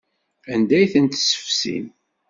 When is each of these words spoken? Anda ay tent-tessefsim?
Anda 0.53 0.73
ay 0.77 0.87
tent-tessefsim? 0.93 1.85